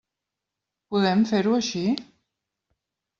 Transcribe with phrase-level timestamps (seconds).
[0.95, 1.83] Podem fer-ho així?